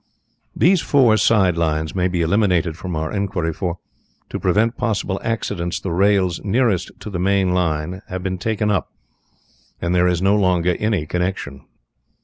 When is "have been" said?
8.07-8.39